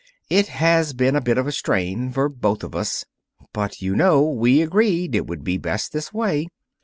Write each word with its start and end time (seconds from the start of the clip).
"It 0.31 0.47
has 0.47 0.93
been 0.93 1.15
a 1.15 1.21
bit 1.21 1.37
of 1.37 1.45
a 1.45 1.51
strain 1.51 2.11
for 2.11 2.27
both 2.27 2.63
of 2.63 2.73
us. 2.73 3.05
But, 3.53 3.83
you 3.83 3.95
know, 3.95 4.23
we 4.27 4.63
agreed 4.63 5.13
it 5.13 5.27
would 5.27 5.43
be 5.43 5.57
best 5.59 5.93
this 5.93 6.11
way. 6.11 6.47